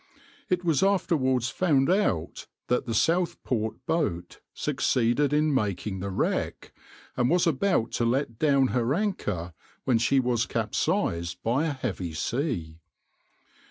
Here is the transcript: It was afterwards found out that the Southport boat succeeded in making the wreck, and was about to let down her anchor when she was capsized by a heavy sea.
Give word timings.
It 0.49 0.63
was 0.63 0.81
afterwards 0.81 1.49
found 1.49 1.87
out 1.87 2.47
that 2.69 2.87
the 2.87 2.93
Southport 2.95 3.85
boat 3.85 4.39
succeeded 4.51 5.31
in 5.31 5.53
making 5.53 5.99
the 5.99 6.09
wreck, 6.09 6.73
and 7.15 7.29
was 7.29 7.45
about 7.45 7.91
to 7.91 8.05
let 8.05 8.39
down 8.39 8.69
her 8.69 8.95
anchor 8.95 9.53
when 9.83 9.99
she 9.99 10.19
was 10.19 10.47
capsized 10.47 11.43
by 11.43 11.67
a 11.67 11.73
heavy 11.73 12.13
sea. 12.15 12.79